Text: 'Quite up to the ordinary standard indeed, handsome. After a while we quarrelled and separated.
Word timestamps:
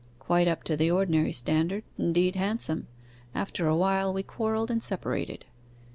'Quite 0.17 0.47
up 0.47 0.63
to 0.63 0.75
the 0.75 0.89
ordinary 0.89 1.31
standard 1.31 1.83
indeed, 1.95 2.35
handsome. 2.35 2.87
After 3.35 3.67
a 3.67 3.77
while 3.77 4.11
we 4.11 4.23
quarrelled 4.23 4.71
and 4.71 4.81
separated. 4.81 5.45